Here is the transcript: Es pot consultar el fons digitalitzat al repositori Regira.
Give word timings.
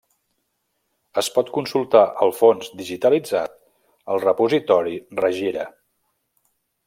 Es 1.21 1.27
pot 1.35 1.51
consultar 1.57 2.01
el 2.27 2.33
fons 2.39 2.71
digitalitzat 2.79 3.55
al 4.15 4.23
repositori 4.25 4.99
Regira. 5.23 5.69